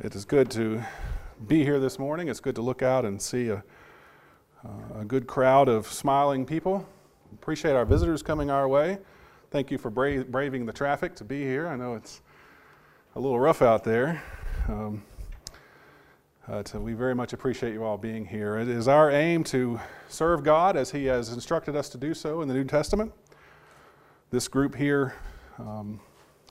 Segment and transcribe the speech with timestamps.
[0.00, 0.80] It is good to
[1.48, 2.28] be here this morning.
[2.28, 3.64] It's good to look out and see a,
[4.94, 6.86] a good crowd of smiling people.
[7.32, 8.98] Appreciate our visitors coming our way.
[9.50, 11.66] Thank you for bra- braving the traffic to be here.
[11.66, 12.22] I know it's
[13.16, 14.22] a little rough out there.
[14.68, 15.02] Um,
[16.46, 18.56] uh, we very much appreciate you all being here.
[18.56, 22.40] It is our aim to serve God as He has instructed us to do so
[22.40, 23.12] in the New Testament.
[24.30, 25.16] This group here
[25.58, 25.98] um,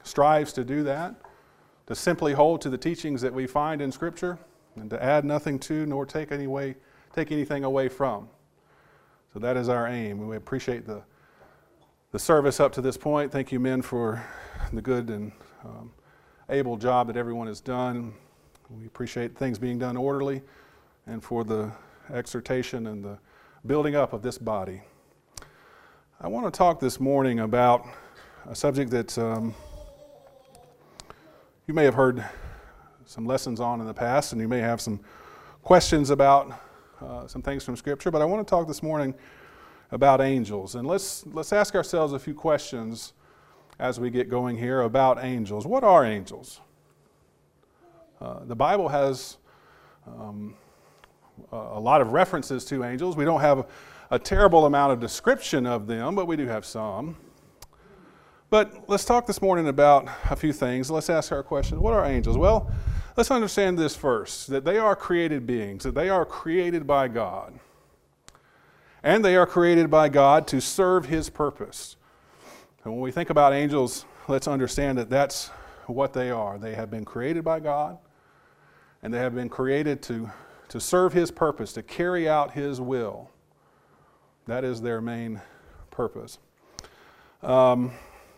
[0.03, 1.15] strives to do that
[1.87, 4.37] to simply hold to the teachings that we find in Scripture
[4.75, 6.75] and to add nothing to nor take, any way,
[7.13, 8.29] take anything away from.
[9.33, 10.27] So that is our aim.
[10.27, 11.01] We appreciate the,
[12.11, 13.31] the service up to this point.
[13.31, 14.23] Thank you, men, for
[14.73, 15.31] the good and
[15.63, 15.91] um,
[16.49, 18.13] able job that everyone has done.
[18.69, 20.41] We appreciate things being done orderly
[21.05, 21.71] and for the
[22.13, 23.17] exhortation and the
[23.65, 24.81] building up of this body.
[26.19, 27.85] I want to talk this morning about
[28.45, 29.17] a subject that.
[29.17, 29.55] Um,
[31.67, 32.23] you may have heard
[33.05, 35.01] some lessons on in the past, and you may have some
[35.63, 36.57] questions about
[37.01, 39.13] uh, some things from Scripture, but I want to talk this morning
[39.91, 40.75] about angels.
[40.75, 43.11] And let's, let's ask ourselves a few questions
[43.79, 45.67] as we get going here about angels.
[45.67, 46.61] What are angels?
[48.21, 49.35] Uh, the Bible has
[50.07, 50.55] um,
[51.51, 53.17] a lot of references to angels.
[53.17, 53.65] We don't have a,
[54.11, 57.17] a terrible amount of description of them, but we do have some.
[58.49, 60.89] But let's talk this morning about a few things.
[60.89, 62.37] Let's ask our question what are angels?
[62.37, 62.71] Well,
[63.17, 67.59] let's understand this first that they are created beings, that they are created by God.
[69.03, 71.97] And they are created by God to serve His purpose.
[72.85, 75.49] And when we think about angels, let's understand that that's
[75.87, 76.57] what they are.
[76.57, 77.97] They have been created by God,
[79.03, 80.31] and they have been created to,
[80.69, 83.29] to serve His purpose, to carry out His will.
[84.45, 85.41] That is their main
[85.91, 86.39] purpose.
[87.43, 87.91] Um,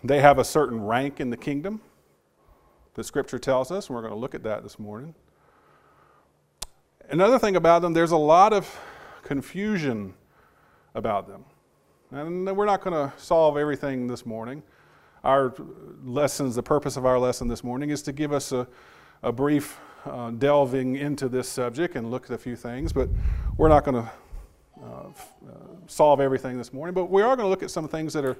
[0.04, 1.82] they have a certain rank in the kingdom.
[2.94, 5.14] The scripture tells us, and we're going to look at that this morning.
[7.10, 8.80] Another thing about them, there's a lot of
[9.24, 10.14] confusion
[10.96, 11.44] about them.
[12.12, 14.64] And we're not going to solve everything this morning.
[15.24, 15.54] Our
[16.04, 18.68] lessons, the purpose of our lesson this morning is to give us a,
[19.22, 23.10] a brief uh, delving into this subject and look at a few things, but
[23.58, 24.12] we're not going to
[24.82, 25.54] uh, f- uh,
[25.88, 26.94] solve everything this morning.
[26.94, 28.38] But we are going to look at some things that are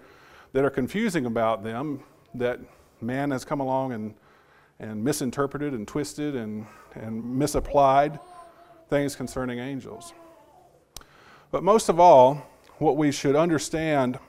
[0.54, 2.60] that are confusing about them that
[3.02, 4.14] man has come along and,
[4.80, 8.20] and misinterpreted and twisted and, and misapplied
[8.90, 10.14] things concerning angels.
[11.52, 12.46] But most of all,
[12.78, 14.20] what we should understand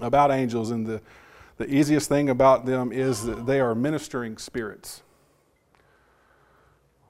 [0.00, 1.00] about angels and the,
[1.56, 5.02] the easiest thing about them is that they are ministering spirits.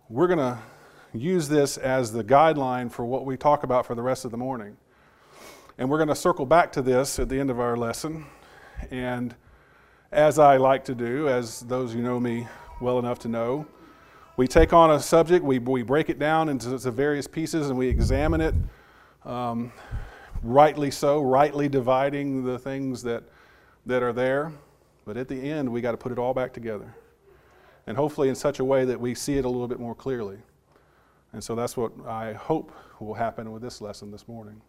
[0.08, 0.58] We're going to
[1.14, 4.36] use this as the guideline for what we talk about for the rest of the
[4.36, 4.76] morning.
[5.78, 8.26] And we're going to circle back to this at the end of our lesson.
[8.90, 9.34] And
[10.10, 12.46] as I like to do, as those who know me
[12.80, 13.66] well enough to know,
[14.36, 17.88] we take on a subject, we, we break it down into various pieces, and we
[17.88, 18.54] examine it,
[19.24, 19.72] um,
[20.42, 23.24] rightly so, rightly dividing the things that,
[23.86, 24.52] that are there.
[25.04, 26.94] But at the end, we got to put it all back together.
[27.86, 30.38] And hopefully, in such a way that we see it a little bit more clearly.
[31.32, 34.60] And so that's what I hope will happen with this lesson this morning.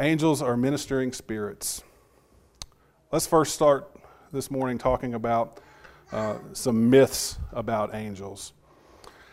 [0.00, 1.82] Angels are ministering spirits.
[3.10, 3.90] Let's first start
[4.32, 5.60] this morning talking about
[6.10, 8.54] uh, some myths about angels.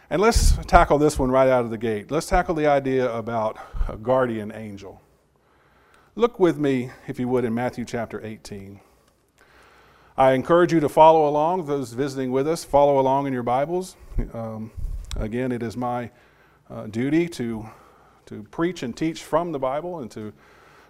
[0.10, 2.12] And let's tackle this one right out of the gate.
[2.12, 5.02] Let's tackle the idea about a guardian angel.
[6.16, 8.82] Look with me, if you would, in Matthew chapter 18.
[10.18, 13.96] I encourage you to follow along, those visiting with us, follow along in your Bibles.
[14.34, 14.72] Um,
[15.16, 16.12] again, it is my
[16.70, 17.70] uh, duty to
[18.30, 20.34] to preach and teach from the Bible and to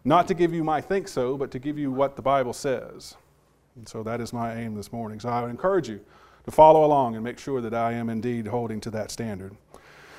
[0.03, 3.15] not to give you my think so, but to give you what the Bible says.
[3.75, 5.19] And so that is my aim this morning.
[5.19, 5.99] So I would encourage you
[6.45, 9.55] to follow along and make sure that I am indeed holding to that standard.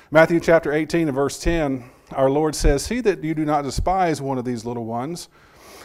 [0.09, 4.21] Matthew chapter 18 and verse 10, our Lord says, See that you do not despise
[4.21, 5.29] one of these little ones.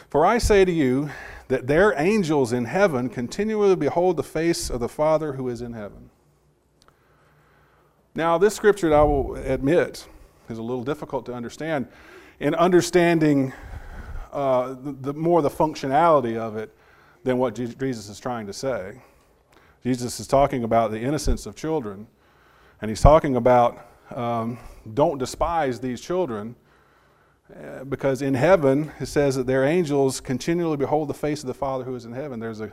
[0.09, 1.11] For I say to you
[1.49, 5.75] that their angels in heaven continually behold the face of the Father who is in
[5.75, 6.11] heaven.
[8.15, 10.09] Now, this scripture, I will admit,
[10.49, 11.89] is a little difficult to understand.
[12.41, 13.53] In understanding
[14.33, 16.71] uh, the, the, more the functionality of it
[17.25, 19.01] than what Jesus is trying to say.
[19.83, 22.07] Jesus is talking about the innocence of children,
[22.81, 24.59] and he's talking about um,
[24.95, 26.55] don't despise these children
[27.55, 31.55] uh, because in heaven it says that their angels continually behold the face of the
[31.55, 32.39] Father who is in heaven.
[32.39, 32.73] There's a,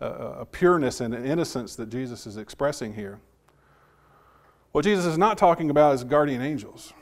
[0.00, 3.20] a, a pureness and an innocence that Jesus is expressing here.
[4.72, 6.92] What Jesus is not talking about is guardian angels.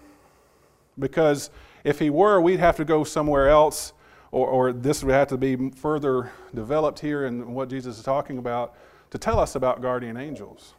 [0.99, 1.51] Because
[1.85, 3.93] if he were, we'd have to go somewhere else,
[4.31, 8.39] or, or this would have to be further developed here in what Jesus is talking
[8.39, 8.75] about
[9.11, 10.75] to tell us about guardian angels.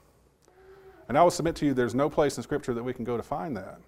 [1.08, 3.18] And I will submit to you, there's no place in Scripture that we can go
[3.18, 3.80] to find that.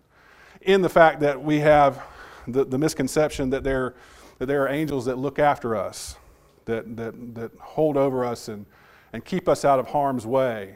[0.62, 2.02] In the fact that we have
[2.48, 3.96] the, the misconception that there,
[4.38, 6.18] that there are angels that look after us,
[6.66, 8.66] that, that, that hold over us and,
[9.14, 10.76] and keep us out of harm's way.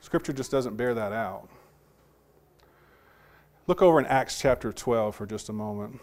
[0.00, 1.48] Scripture just doesn't bear that out.
[3.66, 5.98] Look over in Acts chapter 12 for just a moment.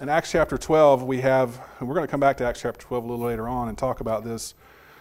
[0.00, 2.80] In Acts chapter 12, we have, and we're going to come back to Acts chapter
[2.80, 4.54] 12 a little later on and talk about this.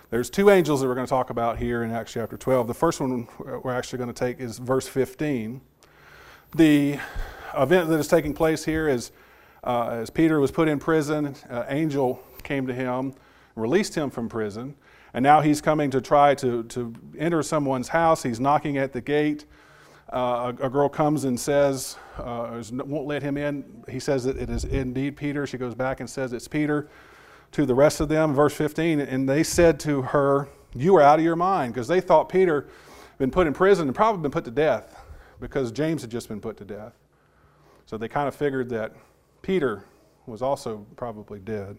[0.10, 2.66] There's two angels that we're going to talk about here in Acts chapter 12.
[2.66, 5.62] The first one we're actually going to take is verse 15.
[6.56, 6.98] The
[7.56, 9.12] event that is taking place here is
[9.64, 13.14] uh, as Peter was put in prison, an uh, angel came to him,
[13.56, 14.74] released him from prison,
[15.14, 18.24] and now he's coming to try to, to enter someone's house.
[18.24, 19.46] He's knocking at the gate
[20.12, 23.84] uh, a, girl comes and says, uh, won't let him in.
[23.90, 25.48] He says that it is indeed Peter.
[25.48, 26.90] She goes back and says it's Peter
[27.54, 28.34] to the rest of them.
[28.34, 32.02] Verse 15, and they said to her, You are out of your mind, because they
[32.02, 35.04] thought Peter had been put in prison and probably been put to death
[35.40, 36.94] because James had just been put to death.
[37.86, 38.94] So they kind of figured that
[39.42, 39.84] Peter
[40.26, 41.78] was also probably dead.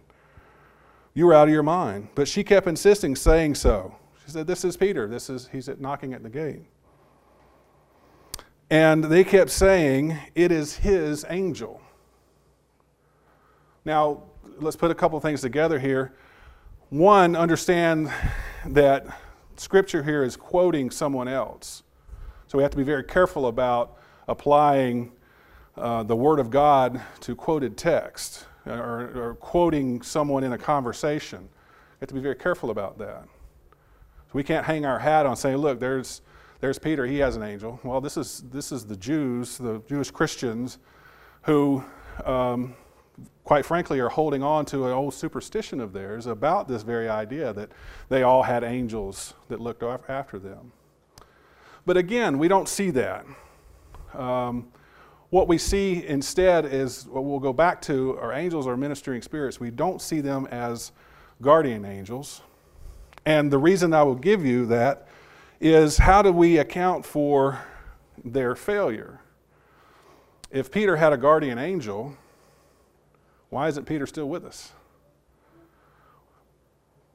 [1.15, 2.09] You were out of your mind.
[2.15, 3.95] But she kept insisting, saying so.
[4.25, 5.07] She said, This is Peter.
[5.07, 6.63] This is, he's knocking at the gate.
[8.71, 11.81] And they kept saying, It is his angel.
[13.85, 14.23] Now,
[14.59, 16.15] let's put a couple things together here.
[16.89, 18.11] One, understand
[18.67, 19.07] that
[19.57, 21.83] Scripture here is quoting someone else.
[22.47, 25.13] So we have to be very careful about applying
[25.77, 31.41] uh, the Word of God to quoted text or, or, quoting someone in a conversation.
[31.41, 33.25] We have to be very careful about that.
[33.25, 36.23] So we can't hang our hat on saying, look, there's
[36.61, 37.79] there's Peter, he has an angel.
[37.83, 40.79] Well, this is, this is the Jews, the Jewish Christians,
[41.43, 41.85] who,
[42.25, 42.75] um,
[43.45, 47.53] quite frankly, are holding on to an old superstition of theirs about this very idea
[47.53, 47.71] that
[48.09, 50.73] they all had angels that looked after them.
[51.87, 53.27] But again, we don't see that.
[54.15, 54.69] Um,
[55.31, 59.59] what we see instead is what we'll go back to are angels are ministering spirits.
[59.59, 60.93] We don't see them as
[61.43, 62.41] guardian angels.
[63.27, 65.09] And the reason I will give you that
[65.61, 67.61] is how do we account for
[68.25, 69.21] their failure?
[70.51, 72.17] If Peter had a guardian angel,
[73.51, 74.73] why isn't Peter still with us?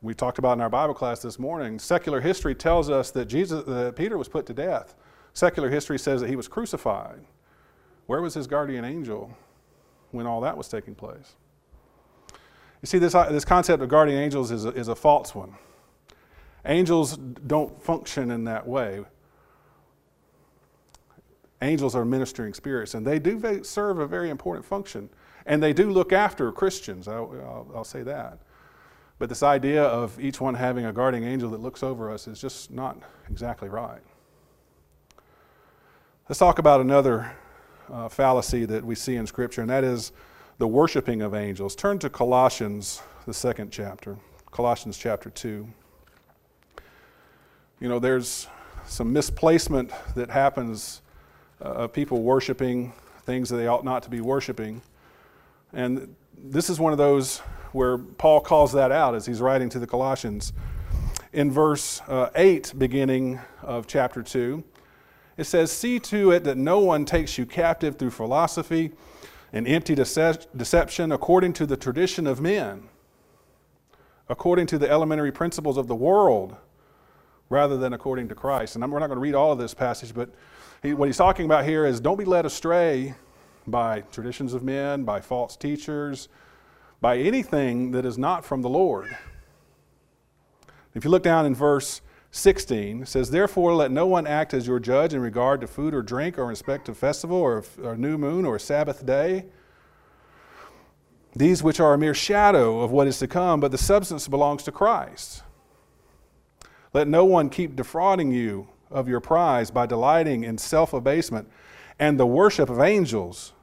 [0.01, 1.77] We talked about in our Bible class this morning.
[1.77, 4.95] Secular history tells us that Jesus, that Peter was put to death.
[5.33, 7.19] Secular history says that he was crucified.
[8.07, 9.35] Where was his guardian angel
[10.11, 11.35] when all that was taking place?
[12.81, 15.53] You see, this, uh, this concept of guardian angels is a, is a false one.
[16.65, 19.03] Angels don't function in that way.
[21.61, 25.09] Angels are ministering spirits, and they do serve a very important function.
[25.45, 28.39] And they do look after Christians, I'll, I'll, I'll say that.
[29.17, 32.39] But this idea of each one having a guarding angel that looks over us is
[32.39, 32.97] just not
[33.29, 34.01] exactly right.
[36.29, 37.35] Let's talk about another
[37.91, 40.11] uh, fallacy that we see in Scripture, and that is
[40.59, 41.75] the worshiping of angels.
[41.75, 44.17] Turn to Colossians, the second chapter,
[44.51, 45.67] Colossians chapter 2
[47.79, 48.47] you know, there's
[48.85, 51.01] some misplacement that happens
[51.63, 52.91] uh, of people worshiping
[53.23, 54.81] things that they ought not to be worshiping.
[55.71, 57.39] And this is one of those
[57.71, 60.51] where Paul calls that out as he's writing to the Colossians.
[61.31, 64.63] In verse uh, 8, beginning of chapter 2,
[65.37, 68.91] it says, See to it that no one takes you captive through philosophy
[69.53, 72.89] and empty dece- deception according to the tradition of men,
[74.27, 76.57] according to the elementary principles of the world
[77.49, 78.75] rather than according to Christ.
[78.75, 80.29] And we're not going to read all of this passage, but
[80.83, 83.15] he, what he's talking about here is don't be led astray
[83.67, 86.29] by traditions of men, by false teachers,
[87.01, 89.15] by anything that is not from the Lord.
[90.93, 92.01] If you look down in verse
[92.31, 95.93] 16, it says, Therefore, let no one act as your judge in regard to food
[95.93, 99.45] or drink or respect to festival or a new moon or Sabbath day.
[101.35, 104.63] These which are a mere shadow of what is to come, but the substance belongs
[104.63, 105.43] to Christ.
[106.93, 111.49] Let no one keep defrauding you of your prize by delighting in self abasement
[111.99, 113.53] and the worship of angels,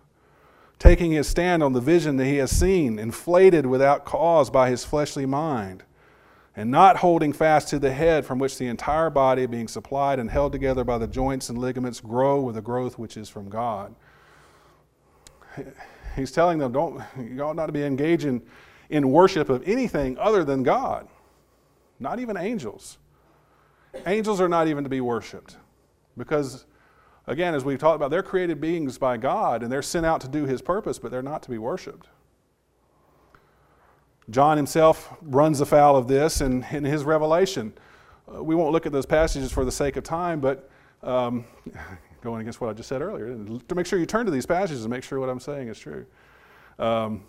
[0.78, 4.84] taking his stand on the vision that he has seen, inflated without cause by his
[4.84, 5.82] fleshly mind,
[6.54, 10.30] and not holding fast to the head from which the entire body, being supplied and
[10.30, 13.94] held together by the joints and ligaments, grow with a growth which is from God.
[16.14, 18.42] He's telling them, don't, you ought not to be engaging
[18.88, 21.08] in worship of anything other than God,
[21.98, 22.98] not even angels.
[24.06, 25.56] Angels are not even to be worshiped
[26.16, 26.66] because,
[27.26, 30.28] again, as we've talked about, they're created beings by God and they're sent out to
[30.28, 32.08] do His purpose, but they're not to be worshiped.
[34.30, 37.72] John himself runs afoul of this in, in his revelation.
[38.34, 40.68] uh, we won't look at those passages for the sake of time, but
[41.02, 41.44] um,
[42.22, 43.36] going against what I just said earlier,
[43.68, 45.78] to make sure you turn to these passages and make sure what I'm saying is
[45.78, 46.06] true.
[46.78, 47.22] Um,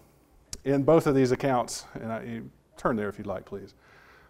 [0.63, 2.41] in both of these accounts, and I,
[2.77, 3.75] turn there if you'd like, please.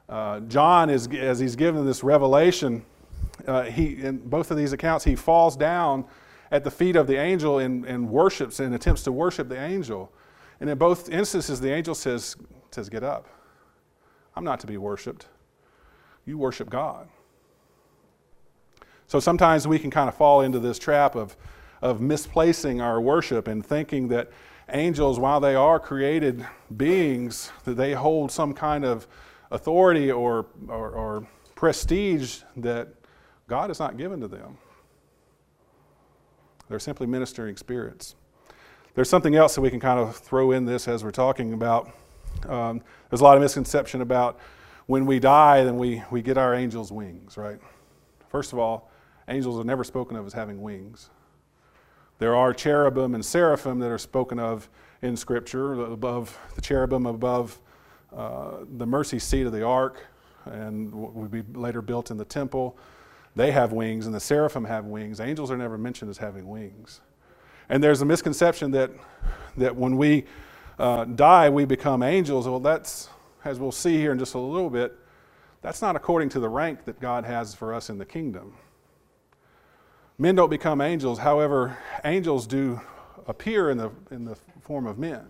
[0.10, 2.86] Uh, John is as he's given this revelation.
[3.46, 6.06] Uh, he in both of these accounts he falls down
[6.52, 10.12] at the feet of the angel and, and worships and attempts to worship the angel.
[10.60, 12.36] And in both instances, the angel says,
[12.72, 13.28] says, Get up.
[14.36, 15.28] I'm not to be worshiped.
[16.26, 17.08] You worship God.
[19.08, 21.38] So sometimes we can kind of fall into this trap of,
[21.82, 24.30] of misplacing our worship and thinking that
[24.70, 26.46] angels, while they are created
[26.76, 29.08] beings, that they hold some kind of
[29.52, 32.90] authority or, or, or prestige that
[33.48, 34.58] God has not given to them.
[36.70, 38.16] They're simply ministering spirits.
[38.94, 41.92] There's something else that we can kind of throw in this as we're talking about.
[42.48, 44.40] Um, there's a lot of misconception about
[44.88, 47.60] when we die, then we, we get our angels' wings, right?
[48.30, 48.90] First of all,
[49.28, 51.10] angels are never spoken of as having wings.
[52.20, 54.70] There are cherubim and seraphim that are spoken of
[55.02, 57.60] in Scripture, above the cherubim above
[58.16, 60.06] uh, the mercy seat of the ark,
[60.46, 62.78] and would be later built in the temple.
[63.36, 65.20] They have wings, and the seraphim have wings.
[65.20, 67.02] Angels are never mentioned as having wings.
[67.70, 68.92] And there's a misconception that,
[69.58, 70.26] that when we
[70.80, 72.48] uh, die, we become angels.
[72.48, 73.10] Well, that's,
[73.44, 74.98] as we'll see here in just a little bit,
[75.62, 78.56] that's not according to the rank that God has for us in the kingdom.
[80.18, 82.82] Men don't become angels, however, angels do
[83.28, 85.28] appear in the, in the form of men.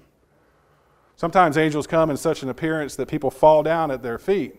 [1.17, 4.55] Sometimes angels come in such an appearance that people fall down at their feet,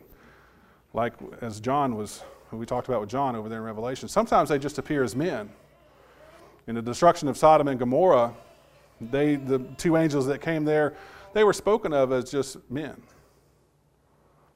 [0.93, 4.09] like as John was who we talked about with John over there in Revelation.
[4.09, 5.51] Sometimes they just appear as men.
[6.67, 8.35] In the destruction of Sodom and Gomorrah,
[9.01, 10.95] they, the two angels that came there,
[11.33, 13.01] they were spoken of as just men.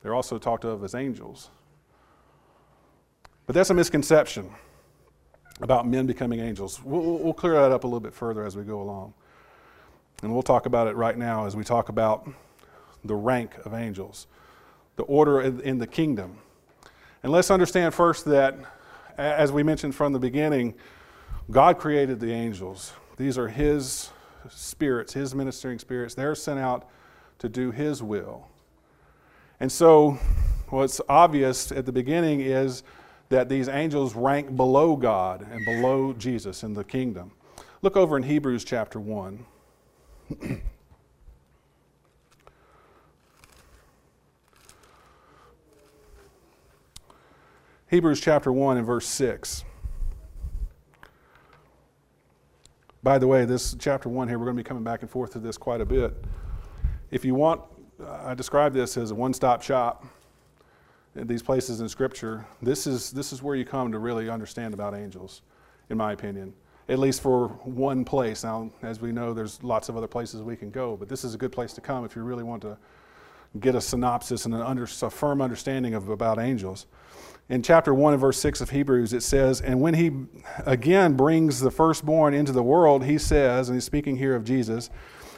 [0.03, 1.51] They're also talked of as angels.
[3.47, 4.51] But that's a misconception
[5.61, 6.83] about men becoming angels.
[6.83, 9.15] We'll, we'll clear that up a little bit further as we go along.
[10.23, 12.29] And we'll talk about it right now as we talk about
[13.05, 14.29] the rank of angels,
[14.97, 16.39] the order in the kingdom.
[17.23, 18.57] And let's understand first that,
[19.19, 20.75] as we mentioned from the beginning,
[21.51, 22.93] God created the angels.
[23.17, 24.11] These are His
[24.49, 26.15] spirits, His ministering spirits.
[26.15, 26.89] They're sent out
[27.41, 28.47] to do His will.
[29.59, 30.19] And so,
[30.69, 32.85] what's obvious at the beginning is
[33.29, 37.33] that these angels rank below God and below Jesus in the kingdom.
[37.81, 39.47] Look over in Hebrews chapter 1.
[47.89, 49.65] Hebrews chapter 1 and verse 6.
[53.03, 55.33] By the way, this chapter 1 here, we're going to be coming back and forth
[55.33, 56.15] to this quite a bit.
[57.11, 57.61] If you want,
[58.03, 60.07] uh, I describe this as a one stop shop
[61.15, 62.47] these places in Scripture.
[62.63, 65.43] This is, this is where you come to really understand about angels,
[65.91, 66.55] in my opinion,
[66.89, 68.45] at least for one place.
[68.45, 71.35] Now, as we know, there's lots of other places we can go, but this is
[71.35, 72.77] a good place to come if you really want to
[73.61, 76.87] get a synopsis and an under, a firm understanding of about angels
[77.49, 80.11] in chapter 1 and verse 6 of Hebrews, it says, And when he
[80.65, 84.91] again brings the firstborn into the world, he says, and he's speaking here of Jesus,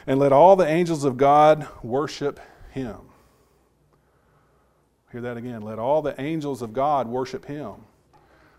[0.07, 2.39] and let all the angels of God worship
[2.71, 2.97] him.
[5.11, 5.61] Hear that again.
[5.61, 7.73] Let all the angels of God worship him.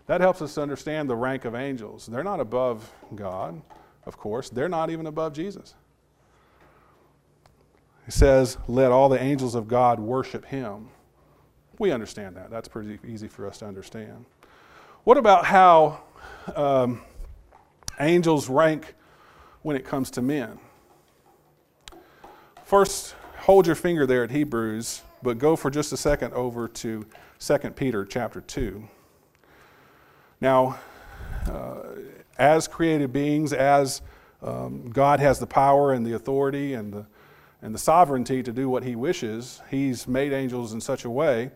[0.07, 2.07] That helps us understand the rank of angels.
[2.07, 3.61] They're not above God,
[4.05, 5.75] of course, they're not even above Jesus.
[8.05, 10.87] He says, Let all the angels of God worship him.
[11.77, 12.49] We understand that.
[12.49, 14.25] That's pretty easy for us to understand.
[15.03, 15.99] What about how
[16.55, 17.01] um,
[17.99, 18.95] angels rank
[19.61, 20.57] when it comes to men?
[22.63, 27.05] First, hold your finger there at Hebrews, but go for just a second over to
[27.39, 28.87] 2 Peter chapter 2.
[30.39, 30.79] Now,
[31.47, 31.79] uh,
[32.37, 34.01] as created beings, as
[34.43, 37.05] um, God has the power and the authority and the,
[37.61, 41.51] and the sovereignty to do what he wishes, he's made angels in such a way.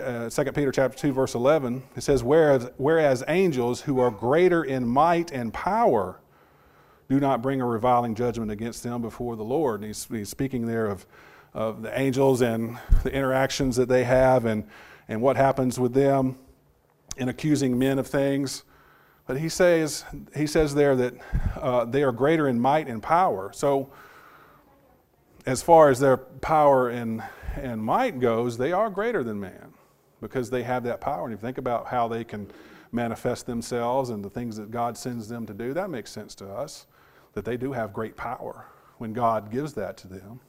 [0.00, 4.62] Uh, 2 Peter chapter 2 verse 11 it says whereas, whereas angels who are greater
[4.62, 6.20] in might and power
[7.08, 9.80] do not bring a reviling judgment against them before the Lord.
[9.80, 11.04] And he's, he's speaking there of,
[11.52, 14.68] of the angels and the interactions that they have and,
[15.08, 16.36] and what happens with them
[17.16, 18.64] in accusing men of things
[19.26, 20.04] but he says
[20.34, 21.14] he says there that
[21.56, 23.90] uh, they are greater in might and power so
[25.44, 27.22] as far as their power and
[27.56, 29.72] and might goes, they are greater than man
[30.20, 31.24] because they have that power.
[31.24, 32.50] And if you think about how they can
[32.92, 36.48] manifest themselves and the things that God sends them to do, that makes sense to
[36.48, 36.86] us
[37.34, 38.66] that they do have great power
[38.98, 40.40] when God gives that to them.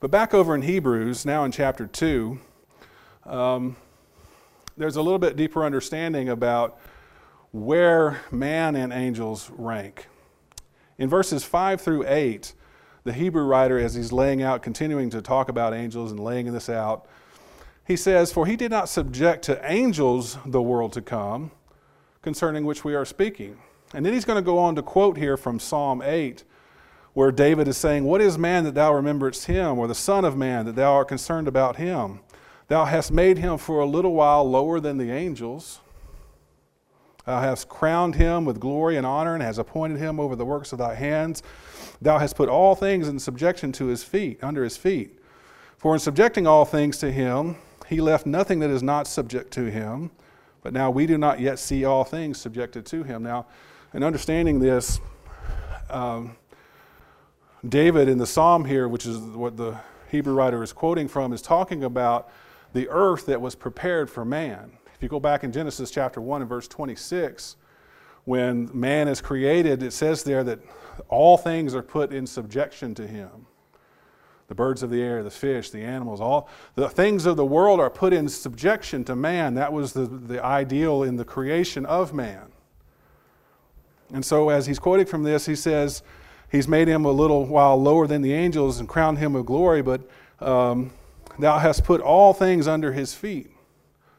[0.00, 2.38] But back over in Hebrews, now in chapter 2,
[3.24, 3.76] um,
[4.76, 6.78] there's a little bit deeper understanding about
[7.52, 10.08] where man and angels rank.
[10.98, 12.52] In verses 5 through 8,
[13.04, 16.68] the Hebrew writer, as he's laying out, continuing to talk about angels and laying this
[16.68, 17.06] out,
[17.86, 21.50] he says, For he did not subject to angels the world to come,
[22.22, 23.58] concerning which we are speaking.
[23.92, 26.42] And then he's going to go on to quote here from Psalm 8,
[27.12, 30.36] where David is saying, What is man that thou rememberest him, or the Son of
[30.36, 32.20] Man that thou art concerned about him?
[32.68, 35.80] Thou hast made him for a little while lower than the angels.
[37.26, 40.72] Thou hast crowned him with glory and honor, and hast appointed him over the works
[40.72, 41.42] of thy hands.
[42.02, 45.18] Thou hast put all things in subjection to his feet, under his feet.
[45.78, 47.56] For in subjecting all things to him,
[47.88, 50.10] he left nothing that is not subject to him.
[50.62, 53.22] But now we do not yet see all things subjected to him.
[53.22, 53.46] Now,
[53.92, 54.98] in understanding this,
[55.90, 56.36] um,
[57.66, 59.78] David in the psalm here, which is what the
[60.10, 62.30] Hebrew writer is quoting from, is talking about
[62.74, 64.72] the earth that was prepared for man.
[64.94, 67.56] If you go back in Genesis chapter 1 and verse 26,
[68.24, 70.60] when man is created, it says there that
[71.08, 73.46] all things are put in subjection to him.
[74.48, 77.80] The birds of the air, the fish, the animals, all the things of the world
[77.80, 79.54] are put in subjection to man.
[79.54, 82.52] That was the, the ideal in the creation of man.
[84.12, 86.02] And so, as he's quoting from this, he says,
[86.52, 89.82] He's made him a little while lower than the angels and crowned him with glory,
[89.82, 90.02] but
[90.40, 90.92] um,
[91.38, 93.50] thou hast put all things under his feet.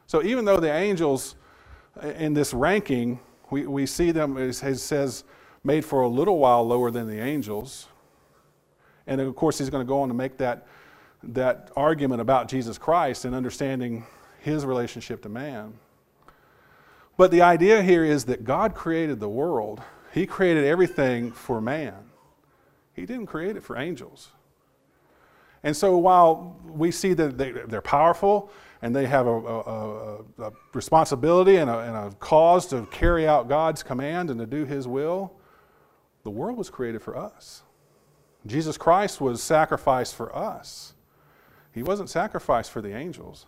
[0.06, 1.34] So, even though the angels
[2.02, 3.20] in this ranking,
[3.50, 5.24] we, we see them, it says,
[5.64, 7.88] made for a little while lower than the angels.
[9.06, 10.66] And of course, he's going to go on to make that,
[11.22, 14.04] that argument about Jesus Christ and understanding
[14.40, 15.74] his relationship to man.
[17.16, 19.82] But the idea here is that God created the world,
[20.12, 21.94] He created everything for man.
[22.92, 24.30] He didn't create it for angels.
[25.62, 28.50] And so while we see that they, are powerful
[28.82, 33.82] and they have a, a, a responsibility and, and a cause to carry out God's
[33.82, 35.32] command and to do His will,
[36.24, 37.62] the world was created for us.
[38.46, 40.94] Jesus Christ was sacrificed for us.
[41.72, 43.46] He wasn't sacrificed for the angels.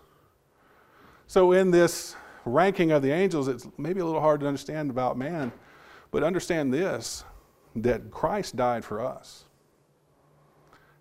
[1.26, 5.16] So, in this ranking of the angels, it's maybe a little hard to understand about
[5.16, 5.52] man,
[6.10, 7.24] but understand this
[7.76, 9.44] that Christ died for us.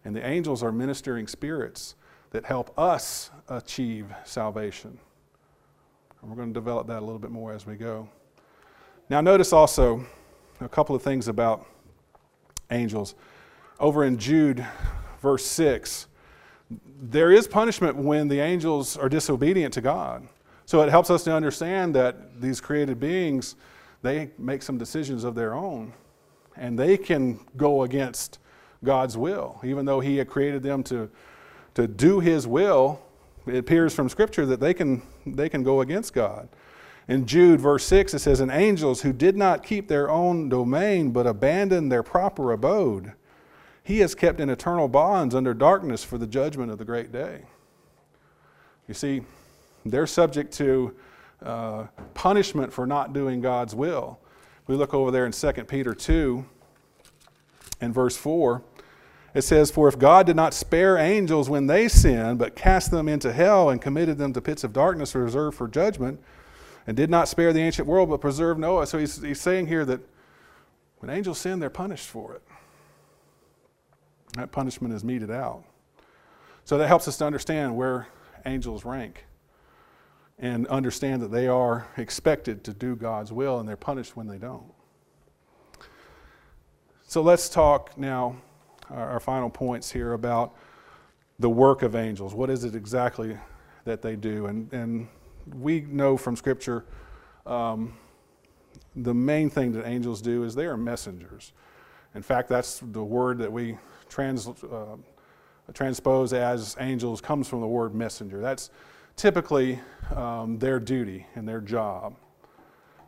[0.08, 1.96] And the angels are ministering spirits
[2.30, 4.98] that help us achieve salvation.
[6.22, 8.08] And we're going to develop that a little bit more as we go.
[9.10, 10.06] Now, notice also
[10.62, 11.65] a couple of things about
[12.72, 13.15] angels.
[13.82, 14.65] Over in Jude,
[15.22, 16.08] verse 6,
[17.02, 20.26] there is punishment when the angels are disobedient to God.
[20.65, 23.58] So it helps us to understand that these created beings,
[24.04, 25.91] they make some decisions of their own,
[26.56, 28.39] and they can go against
[28.84, 29.60] God's will.
[29.63, 31.10] Even though He had created them to,
[31.74, 33.02] to do His will,
[33.46, 36.50] it appears from Scripture that they can, they can go against God.
[37.08, 41.12] In Jude, verse 6, it says, And angels who did not keep their own domain,
[41.12, 43.13] but abandoned their proper abode,
[43.82, 47.44] he has kept in eternal bonds under darkness for the judgment of the great day.
[48.88, 49.22] You see,
[49.86, 50.94] they're subject to
[51.42, 54.20] uh, punishment for not doing God's will.
[54.68, 56.46] We look over there in 2 Peter 2
[57.82, 58.63] and verse 4.
[59.34, 63.08] It says, For if God did not spare angels when they sinned, but cast them
[63.08, 66.20] into hell and committed them to pits of darkness reserved for judgment,
[66.88, 68.88] and did not spare the ancient world, but preserved Noah.
[68.88, 70.00] So he's, he's saying here that
[71.00, 72.42] when angels sin, they're punished for it.
[74.34, 75.63] That punishment is meted out.
[76.63, 78.08] So that helps us to understand where
[78.46, 79.26] angels rank
[80.40, 84.38] and understand that they are expected to do God's will and they're punished when they
[84.38, 84.72] don't.
[87.10, 88.36] So let's talk now,
[88.89, 90.54] our, our, final points here about
[91.39, 92.34] the work of angels.
[92.34, 93.38] What is it exactly
[93.86, 94.48] that they do?
[94.48, 95.08] And, and
[95.58, 96.84] we know from Scripture
[97.46, 97.96] um,
[98.93, 101.54] the main thing that angels do is they are messengers.
[102.13, 103.78] In fact, that's the word that we
[104.10, 104.98] trans, uh,
[105.74, 108.41] transpose as angels comes from the word messenger.
[108.41, 108.70] That's
[109.15, 109.80] typically
[110.13, 112.17] um, their duty and their job.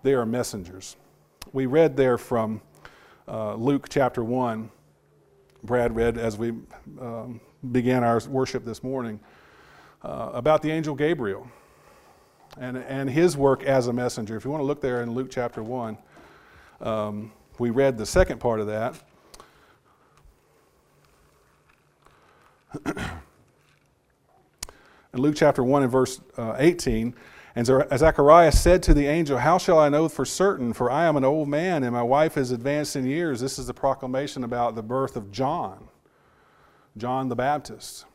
[0.03, 0.95] They are messengers.
[1.51, 2.61] We read there from
[3.29, 4.71] uh, Luke chapter 1.
[5.63, 6.53] Brad read as we
[6.99, 7.39] um,
[7.71, 9.19] began our worship this morning
[10.03, 11.47] uh, about the angel Gabriel
[12.57, 14.35] and, and his work as a messenger.
[14.35, 15.97] If you want to look there in Luke chapter 1,
[16.81, 18.95] um, we read the second part of that.
[25.13, 27.13] in Luke chapter 1 and verse uh, 18.
[27.55, 30.71] And Zechariah said to the angel, How shall I know for certain?
[30.73, 33.39] For I am an old man, and my wife is advanced in years.
[33.39, 35.87] This is the proclamation about the birth of John,
[36.95, 38.05] John the Baptist.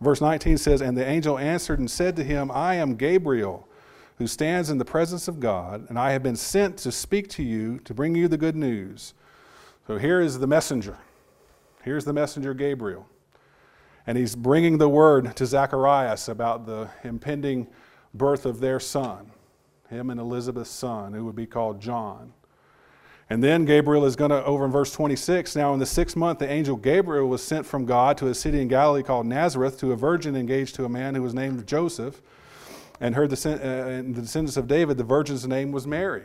[0.00, 3.66] Verse 19 says, And the angel answered and said to him, I am Gabriel,
[4.18, 7.42] who stands in the presence of God, and I have been sent to speak to
[7.42, 9.14] you, to bring you the good news.
[9.86, 10.98] So here is the messenger.
[11.82, 13.06] Here's the messenger Gabriel.
[14.06, 17.66] And he's bringing the word to Zacharias about the impending
[18.16, 19.30] birth of their son,
[19.88, 22.32] him and Elizabeth's son, who would be called John.
[23.28, 26.38] And then Gabriel is going to, over in verse 26, now in the sixth month,
[26.38, 29.92] the angel Gabriel was sent from God to a city in Galilee called Nazareth to
[29.92, 32.22] a virgin engaged to a man who was named Joseph.
[33.00, 36.22] And descend- uh, the descendants of David, the virgin's name was Mary.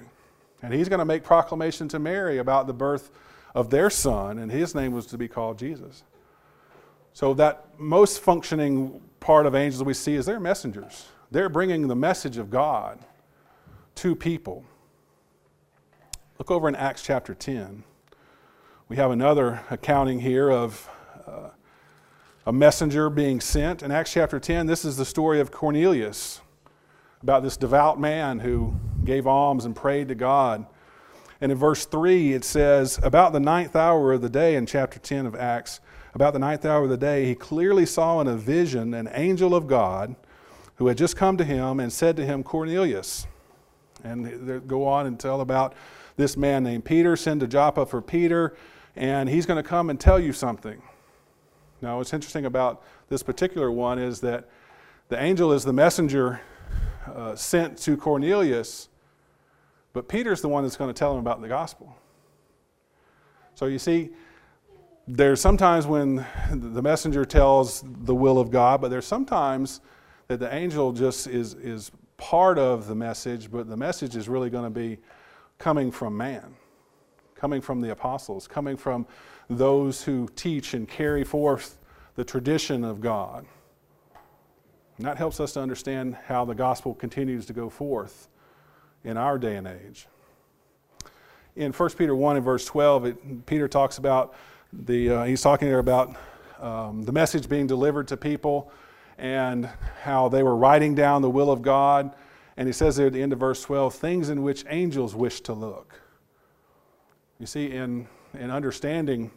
[0.61, 3.09] And he's going to make proclamation to Mary about the birth
[3.55, 6.03] of their son, and his name was to be called Jesus.
[7.13, 11.07] So, that most functioning part of angels we see is they're messengers.
[11.31, 12.99] They're bringing the message of God
[13.95, 14.65] to people.
[16.37, 17.85] Look over in Acts chapter 10.
[18.89, 20.89] We have another accounting here of
[21.25, 21.51] uh,
[22.45, 23.81] a messenger being sent.
[23.81, 26.41] In Acts chapter 10, this is the story of Cornelius,
[27.23, 30.65] about this devout man who gave alms and prayed to God.
[31.39, 34.99] And in verse 3, it says, About the ninth hour of the day, in chapter
[34.99, 35.79] 10 of Acts,
[36.13, 39.55] about the ninth hour of the day, he clearly saw in a vision an angel
[39.55, 40.17] of God
[40.81, 43.27] who had just come to him and said to him, Cornelius.
[44.03, 45.75] And go on and tell about
[46.17, 48.55] this man named Peter, send to Joppa for Peter,
[48.95, 50.81] and he's going to come and tell you something.
[51.83, 54.49] Now, what's interesting about this particular one is that
[55.09, 56.41] the angel is the messenger
[57.05, 58.89] uh, sent to Cornelius,
[59.93, 61.95] but Peter's the one that's going to tell him about the gospel.
[63.53, 64.09] So you see,
[65.07, 69.79] there's sometimes when the messenger tells the will of God, but there's sometimes
[70.31, 74.49] that the angel just is, is part of the message, but the message is really
[74.49, 74.97] going to be
[75.57, 76.55] coming from man,
[77.35, 79.05] coming from the apostles, coming from
[79.49, 81.77] those who teach and carry forth
[82.15, 83.45] the tradition of God.
[84.95, 88.29] And that helps us to understand how the gospel continues to go forth
[89.03, 90.07] in our day and age.
[91.57, 94.33] In 1 Peter 1 and verse 12, it, Peter talks about
[94.71, 96.15] the, uh, he's talking there about
[96.61, 98.71] um, the message being delivered to people
[99.17, 99.69] and
[100.03, 102.15] how they were writing down the will of God
[102.57, 105.41] and he says there at the end of verse 12, things in which angels wish
[105.41, 105.99] to look.
[107.39, 109.31] You see, in, in understanding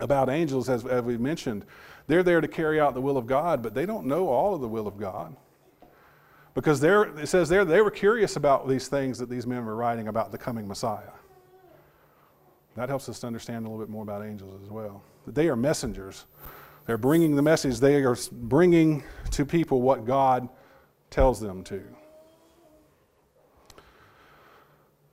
[0.00, 1.64] about angels, as, as we mentioned,
[2.06, 4.60] they're there to carry out the will of God, but they don't know all of
[4.60, 5.36] the will of God.
[6.54, 10.08] Because it says there they were curious about these things that these men were writing
[10.08, 11.12] about the coming Messiah.
[12.74, 15.02] That helps us to understand a little bit more about angels as well.
[15.26, 16.26] They are messengers.
[16.86, 20.48] They're bringing the message, they are bringing to people what God
[21.10, 21.82] tells them to.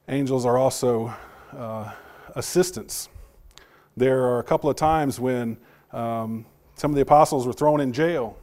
[0.08, 1.14] Angels are also
[1.56, 1.92] uh,
[2.36, 3.10] assistants.
[3.96, 5.58] There are a couple of times when
[5.92, 8.36] um, some of the apostles were thrown in jail,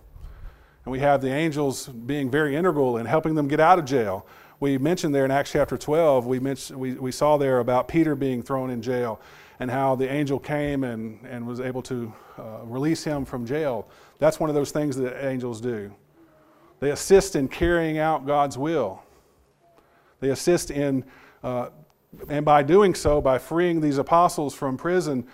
[0.84, 4.24] and we have the angels being very integral in helping them get out of jail.
[4.60, 8.14] We mentioned there in Acts chapter 12, we, mentioned, we, we saw there about Peter
[8.14, 9.20] being thrown in jail
[9.58, 13.88] and how the angel came and, and was able to uh, release him from jail.
[14.18, 15.92] That's one of those things that angels do.
[16.80, 19.02] They assist in carrying out God's will.
[20.20, 21.04] They assist in
[21.42, 21.68] uh,
[22.28, 25.26] and by doing so, by freeing these apostles from prison,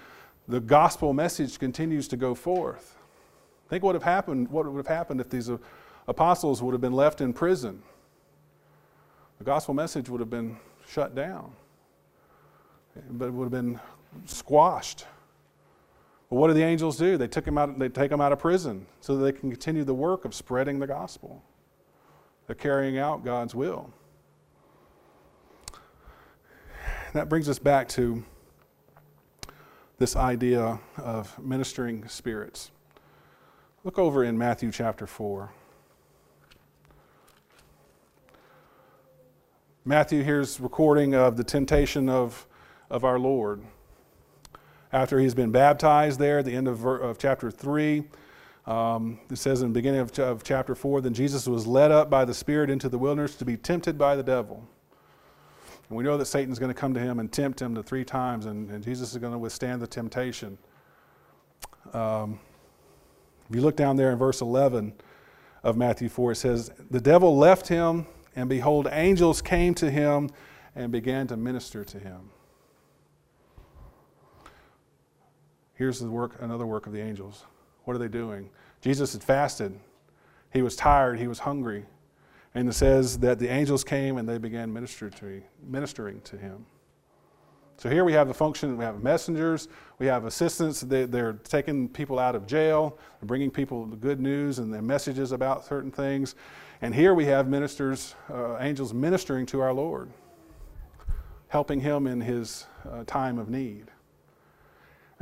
[0.49, 2.99] the gospel message continues to go forth.
[3.69, 5.51] Think what have happened, what would have happened if these
[6.09, 7.83] apostles would have been left in prison.
[9.39, 10.59] The gospel message would have been
[10.89, 11.53] shut down.
[13.11, 13.81] But it would have been
[14.27, 15.07] squashed.
[16.31, 17.17] Well, what do the angels do?
[17.17, 19.85] They took him out, they take them out of prison so that they can continue
[19.85, 21.43] the work of spreading the gospel.
[22.47, 23.93] They're carrying out God's will.
[27.13, 28.25] that brings us back to
[29.99, 32.71] this idea of ministering spirits.
[33.85, 35.51] Look over in Matthew chapter 4.
[39.85, 42.47] Matthew here's recording of the temptation of,
[42.89, 43.63] of our Lord.
[44.93, 48.05] After he's been baptized there at the end of, of chapter 3,
[48.67, 52.11] um, it says in the beginning of, of chapter 4 then Jesus was led up
[52.11, 54.67] by the Spirit into the wilderness to be tempted by the devil.
[55.89, 58.05] And we know that Satan's going to come to him and tempt him to three
[58.05, 60.57] times, and, and Jesus is going to withstand the temptation.
[61.93, 62.39] Um,
[63.49, 64.93] if you look down there in verse 11
[65.63, 70.31] of Matthew 4, it says, The devil left him, and behold, angels came to him
[70.75, 72.31] and began to minister to him.
[75.75, 77.45] Here's the work, another work of the angels.
[77.85, 78.51] What are they doing?
[78.81, 79.79] Jesus had fasted.
[80.53, 81.19] He was tired.
[81.19, 81.87] He was hungry.
[82.55, 86.67] And it says that the angels came and they began minister to, ministering to him.
[87.79, 89.67] So here we have the function, we have messengers,
[89.99, 94.21] we have assistants, they, are taking people out of jail, they're bringing people the good
[94.21, 96.37] news and their messages about certain things.
[96.83, 100.11] And here we have ministers, uh, angels ministering to our Lord,
[101.49, 103.91] helping him in his uh, time of need.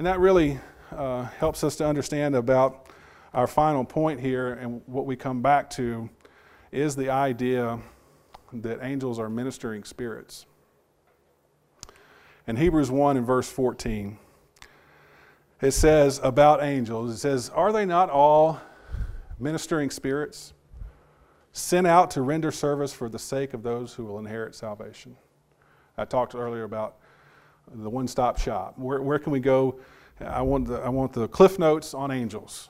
[0.00, 0.58] And that really
[0.96, 2.86] uh, helps us to understand about
[3.34, 6.08] our final point here and what we come back to
[6.72, 7.78] is the idea
[8.54, 10.46] that angels are ministering spirits.
[12.46, 14.16] In Hebrews 1 and verse 14,
[15.60, 18.58] it says about angels, it says, Are they not all
[19.38, 20.54] ministering spirits
[21.52, 25.14] sent out to render service for the sake of those who will inherit salvation?
[25.98, 26.99] I talked earlier about
[27.72, 28.78] the one stop shop.
[28.78, 29.76] Where, where can we go?
[30.20, 32.68] I want, the, I want the cliff notes on angels.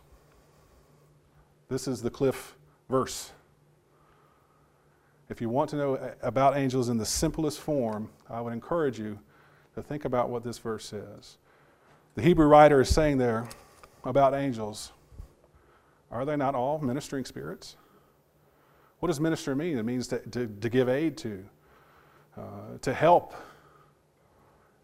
[1.68, 2.56] This is the cliff
[2.88, 3.32] verse.
[5.28, 9.18] If you want to know about angels in the simplest form, I would encourage you
[9.74, 11.38] to think about what this verse says.
[12.14, 13.48] The Hebrew writer is saying there
[14.04, 14.92] about angels
[16.10, 17.76] are they not all ministering spirits?
[18.98, 19.78] What does minister mean?
[19.78, 21.44] It means to, to, to give aid to,
[22.36, 23.34] uh, to help.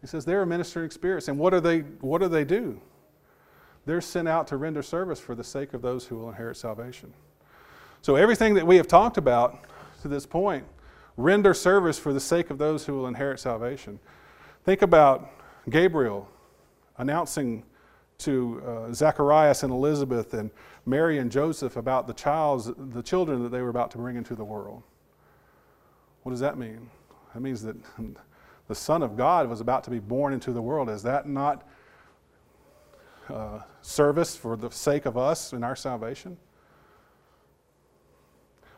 [0.01, 1.27] He says they're ministering spirits.
[1.27, 2.79] And what do, they, what do they do?
[3.85, 7.13] They're sent out to render service for the sake of those who will inherit salvation.
[8.01, 9.65] So everything that we have talked about
[10.01, 10.65] to this point,
[11.15, 13.99] render service for the sake of those who will inherit salvation.
[14.63, 15.29] Think about
[15.69, 16.29] Gabriel
[16.97, 17.63] announcing
[18.19, 20.51] to uh, Zacharias and Elizabeth and
[20.85, 24.35] Mary and Joseph about the child's, the children that they were about to bring into
[24.35, 24.83] the world.
[26.23, 26.89] What does that mean?
[27.33, 27.75] That means that
[28.67, 30.89] the Son of God was about to be born into the world.
[30.89, 31.67] Is that not
[33.29, 36.37] uh, service for the sake of us and our salvation?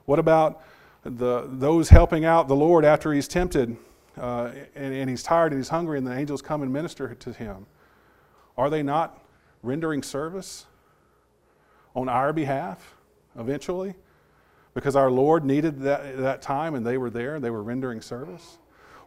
[0.06, 0.62] What about
[1.04, 3.78] the, those helping out the Lord after he's tempted
[4.17, 7.34] uh, and, and he's tired and he's hungry, and the angels come and minister to
[7.34, 7.65] him.
[8.58, 9.23] Are they not
[9.63, 10.65] rendering service
[11.95, 12.95] on our behalf
[13.38, 13.95] eventually?
[14.73, 18.02] Because our Lord needed that, that time and they were there and they were rendering
[18.02, 18.58] service?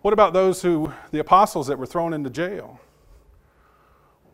[0.03, 2.81] What about those who, the apostles that were thrown into jail?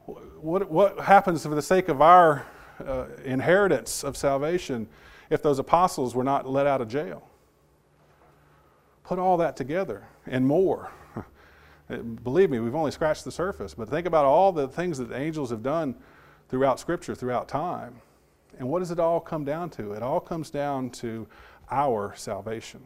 [0.07, 2.47] What, what happens for the sake of our
[2.83, 4.89] uh, inheritance of salvation
[5.29, 7.23] if those apostles were not let out of jail?
[9.05, 10.91] Put all that together and more.
[12.25, 15.19] Believe me, we've only scratched the surface, but think about all the things that the
[15.19, 15.95] angels have done
[16.49, 18.01] throughout Scripture, throughout time.
[18.59, 19.93] And what does it all come down to?
[19.93, 21.27] It all comes down to
[21.71, 22.81] our salvation.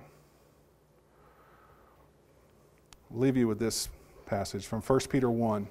[3.15, 3.89] Leave you with this
[4.27, 5.67] passage from 1 Peter 1,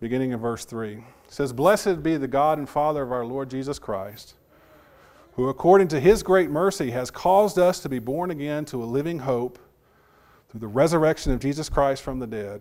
[0.00, 0.94] beginning in verse 3.
[0.94, 4.34] It says, Blessed be the God and Father of our Lord Jesus Christ
[5.40, 8.84] who according to his great mercy has caused us to be born again to a
[8.84, 9.58] living hope
[10.50, 12.60] through the resurrection of Jesus Christ from the dead,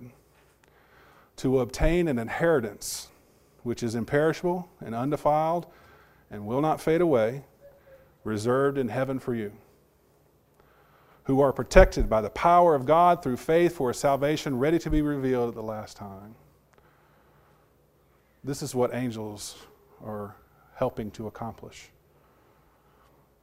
[1.36, 3.10] to obtain an inheritance
[3.64, 5.66] which is imperishable and undefiled
[6.32, 7.44] and will not fade away,
[8.24, 9.52] reserved in heaven for you,
[11.30, 14.90] who are protected by the power of God through faith for a salvation ready to
[14.90, 16.34] be revealed at the last time.
[18.44, 19.56] This is what angels
[20.04, 20.36] are
[20.74, 21.92] helping to accomplish.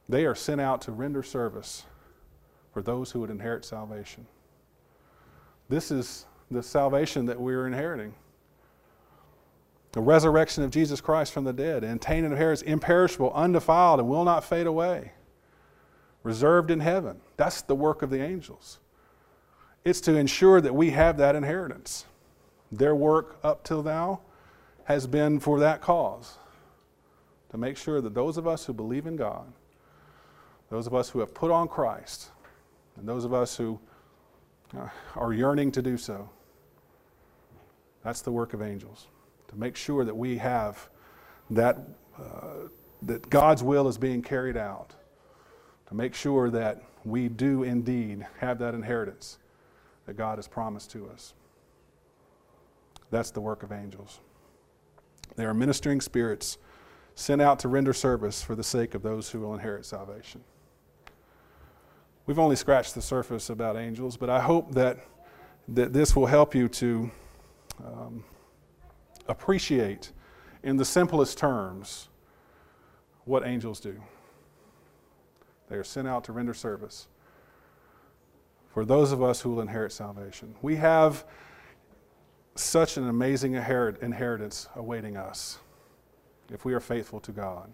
[0.09, 1.83] They are sent out to render service
[2.73, 4.27] for those who would inherit salvation.
[5.69, 8.13] This is the salvation that we're inheriting.
[9.93, 14.09] The resurrection of Jesus Christ from the dead, and obtain an inheritance imperishable, undefiled, and
[14.09, 15.13] will not fade away,
[16.27, 17.21] reserved in heaven.
[17.37, 18.79] That's the work of the angels.
[19.83, 22.05] It's to ensure that we have that inheritance.
[22.71, 24.21] Their work up till now
[24.83, 26.37] has been for that cause
[27.49, 29.51] to make sure that those of us who believe in God
[30.69, 32.29] those of us who have put on Christ,
[32.97, 33.79] and those of us who
[34.77, 36.29] uh, are yearning to do so.
[38.03, 39.07] That's the work of angels,
[39.47, 40.89] to make sure that we have
[41.49, 41.77] that,
[42.17, 42.67] uh,
[43.03, 44.93] that God's will is being carried out,
[45.87, 49.37] to make sure that we do indeed have that inheritance
[50.05, 51.33] that God has promised to us.
[53.09, 54.19] That's the work of angels.
[55.35, 56.57] They are ministering spirits
[57.15, 60.43] sent out to render service for the sake of those who will inherit salvation.
[62.25, 64.99] We've only scratched the surface about angels, but I hope that,
[65.69, 67.09] that this will help you to
[67.83, 68.23] um,
[69.27, 70.11] appreciate,
[70.63, 72.09] in the simplest terms,
[73.23, 74.01] what angels do.
[75.69, 77.07] They are sent out to render service
[78.69, 80.55] for those of us who will inherit salvation.
[80.61, 81.25] We have
[82.55, 85.59] such an amazing inheritance awaiting us
[86.51, 87.73] if we are faithful to God.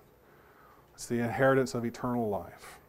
[0.93, 2.79] It's the inheritance of eternal life.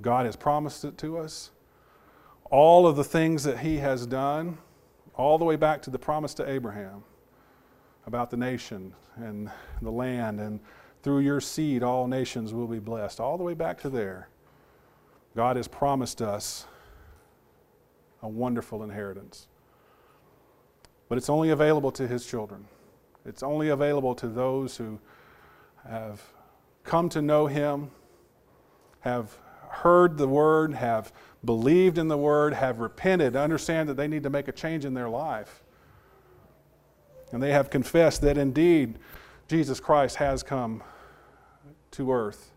[0.00, 1.50] God has promised it to us.
[2.50, 4.58] all of the things that he has done,
[5.14, 7.04] all the way back to the promise to Abraham
[8.06, 9.50] about the nation and
[9.82, 10.60] the land, and
[11.02, 14.28] through your seed, all nations will be blessed, all the way back to there.
[15.34, 16.66] God has promised us
[18.22, 19.48] a wonderful inheritance.
[21.08, 22.66] But it's only available to his children.
[23.24, 24.98] It's only available to those who
[25.88, 26.22] have
[26.84, 27.90] come to know him,
[29.00, 29.36] have
[29.68, 31.12] heard the word, have
[31.44, 34.94] believed in the word, have repented, understand that they need to make a change in
[34.94, 35.62] their life.
[37.32, 38.98] And they have confessed that indeed
[39.48, 40.82] Jesus Christ has come
[41.92, 42.52] to earth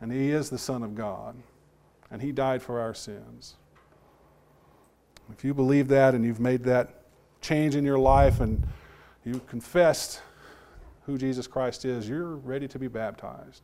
[0.00, 1.36] and he is the Son of God
[2.10, 3.54] and he died for our sins.
[5.32, 7.02] If you believe that and you've made that
[7.40, 8.66] change in your life and
[9.24, 10.22] you confessed
[11.02, 13.62] who Jesus Christ is, you're ready to be baptized.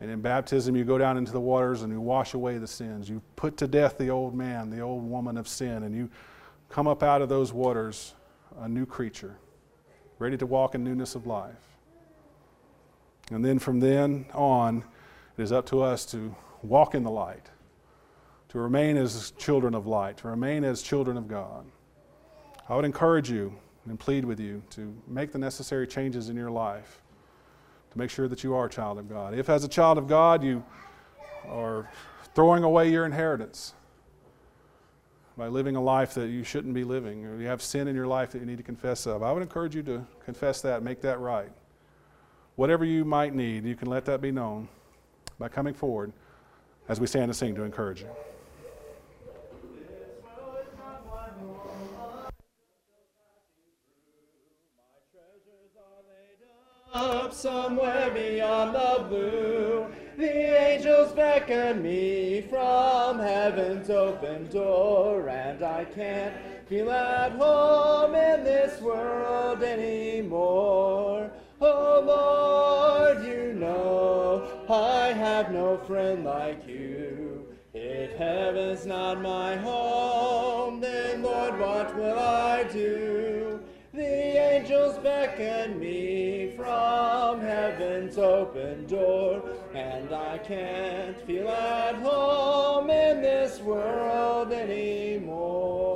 [0.00, 3.08] And in baptism, you go down into the waters and you wash away the sins.
[3.08, 6.10] You put to death the old man, the old woman of sin, and you
[6.68, 8.14] come up out of those waters
[8.58, 9.36] a new creature,
[10.18, 11.65] ready to walk in newness of life.
[13.30, 14.84] And then from then on,
[15.36, 17.50] it is up to us to walk in the light,
[18.50, 21.66] to remain as children of light, to remain as children of God.
[22.68, 23.54] I would encourage you
[23.86, 27.02] and plead with you to make the necessary changes in your life
[27.96, 29.34] to make sure that you are a child of God.
[29.34, 30.62] If, as a child of God, you
[31.46, 31.88] are
[32.34, 33.72] throwing away your inheritance
[35.36, 38.06] by living a life that you shouldn't be living, or you have sin in your
[38.06, 41.00] life that you need to confess of, I would encourage you to confess that, make
[41.02, 41.50] that right.
[42.56, 44.68] Whatever you might need, you can let that be known
[45.38, 46.12] by coming forward
[46.88, 48.08] as we stand and sing to encourage you.
[57.26, 59.86] up somewhere beyond the blue.
[60.16, 66.32] The angels beckon me from heaven's open door, and I can't
[66.68, 71.30] feel at home in this world anymore.
[71.68, 77.44] Oh Lord, you know I have no friend like you.
[77.74, 83.58] If heaven's not my home, then Lord, what will I do?
[83.92, 89.42] The angels beckon me from heaven's open door,
[89.74, 95.95] and I can't feel at home in this world anymore.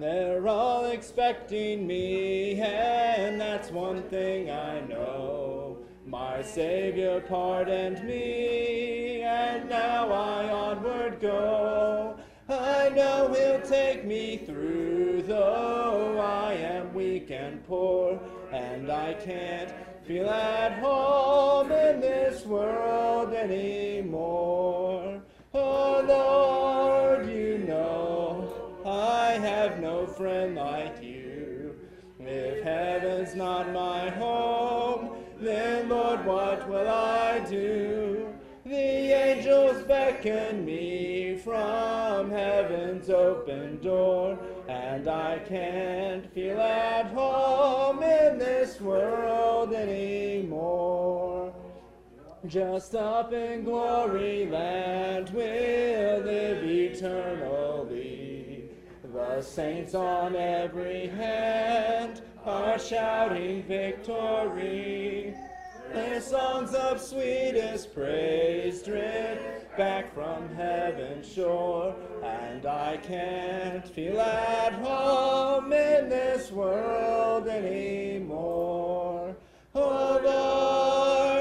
[0.00, 5.78] They're all expecting me, and that's one thing I know.
[6.06, 12.16] My Savior pardoned me, and now I onward go.
[12.48, 18.20] I know he'll take me through, though I am weak and poor,
[18.52, 19.72] and I can't
[20.06, 23.87] feel at home in this world anymore.
[30.18, 31.76] Friend like you.
[32.18, 38.34] If heaven's not my home, then Lord, what will I do?
[38.66, 44.36] The angels beckon me from heaven's open door,
[44.68, 51.54] and I can't feel at home in this world anymore.
[52.44, 57.77] Just up in glory land we'll live eternally.
[59.28, 65.34] The saints on every hand are shouting victory.
[65.92, 74.72] Their songs of sweetest praise drip back from heaven's shore, and I can't feel at
[74.72, 79.36] home in this world anymore.
[79.74, 80.20] Oh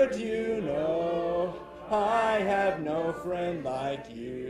[0.04, 1.56] Lord, you know
[1.90, 4.47] I have no friend like you.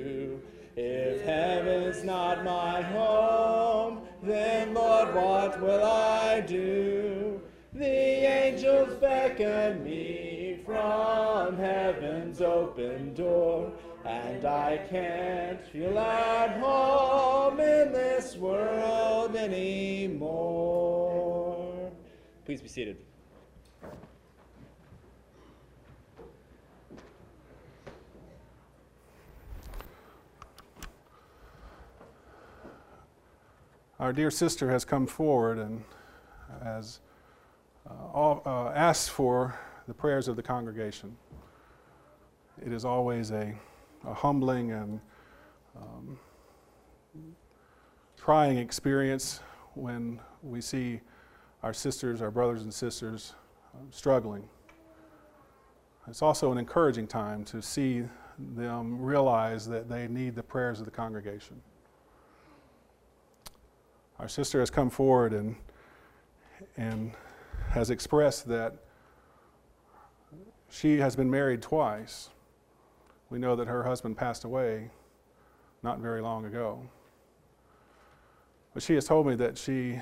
[0.80, 7.42] If heaven's not my home, then Lord, what will I do?
[7.74, 13.74] The angels beckon me from heaven's open door,
[14.06, 20.32] and I can't feel at home in this world anymore.
[22.45, 23.07] Please be seated.
[34.00, 35.84] Our dear sister has come forward and
[36.64, 37.00] has
[37.89, 41.18] uh, uh, asked for the prayers of the congregation.
[42.64, 43.56] It is always a,
[44.06, 45.00] a humbling and
[45.76, 46.20] um,
[48.16, 49.39] trying experience
[49.74, 51.02] when we see
[51.64, 53.34] our sisters, our brothers and sisters
[53.74, 54.48] uh, struggling.
[56.08, 58.04] It's also an encouraging time to see
[58.38, 61.60] them realize that they need the prayers of the congregation.
[64.20, 65.55] Our sister has come forward and,
[66.76, 67.11] and
[67.70, 68.76] has expressed that
[70.70, 72.30] she has been married twice.
[73.30, 74.89] We know that her husband passed away
[75.84, 76.82] not very long ago.
[78.74, 79.99] But she has told me that she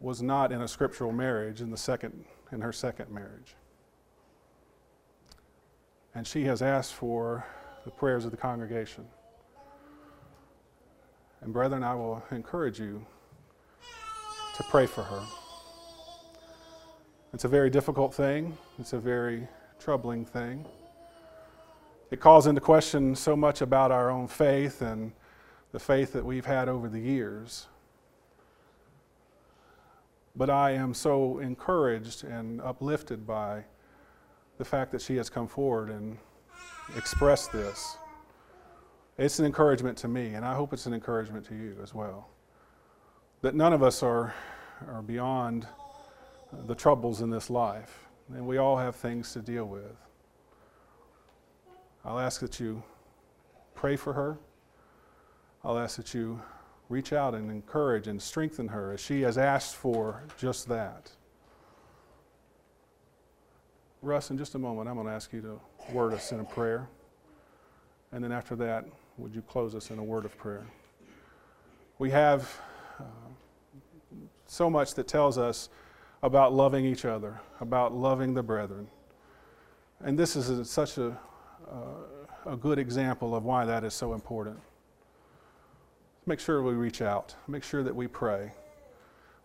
[0.00, 3.54] was not in a scriptural marriage in the second in her second marriage.
[6.14, 7.46] And she has asked for
[7.84, 9.06] the prayers of the congregation.
[11.40, 13.04] And brethren, I will encourage you
[14.56, 15.22] to pray for her.
[17.32, 18.56] It's a very difficult thing.
[18.78, 19.46] It's a very
[19.78, 20.64] troubling thing.
[22.10, 25.12] It calls into question so much about our own faith and
[25.72, 27.66] the faith that we've had over the years.
[30.34, 33.64] But I am so encouraged and uplifted by
[34.56, 36.16] the fact that she has come forward and
[36.96, 37.96] expressed this.
[39.18, 42.28] It's an encouragement to me, and I hope it's an encouragement to you as well.
[43.40, 44.32] That none of us are,
[44.86, 45.66] are beyond
[46.68, 49.96] the troubles in this life, and we all have things to deal with.
[52.04, 52.80] I'll ask that you
[53.74, 54.38] pray for her.
[55.64, 56.40] I'll ask that you
[56.88, 61.10] reach out and encourage and strengthen her as she has asked for just that.
[64.00, 65.60] Russ, in just a moment, I'm going to ask you to
[65.92, 66.88] word us in a prayer.
[68.12, 68.86] And then after that,
[69.18, 70.66] would you close us in a word of prayer?
[71.98, 72.48] We have
[73.00, 73.04] uh,
[74.46, 75.68] so much that tells us
[76.22, 78.88] about loving each other, about loving the brethren.
[80.00, 81.18] And this is a, such a,
[81.70, 84.58] uh, a good example of why that is so important.
[86.26, 88.52] Make sure we reach out, make sure that we pray,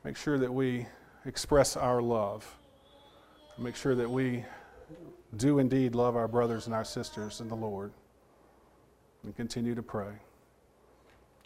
[0.04, 0.86] make sure that we
[1.26, 2.58] express our love,
[3.58, 4.46] make sure that we
[5.38, 7.92] do indeed love our brothers and our sisters in the Lord,
[9.24, 10.14] and continue to pray.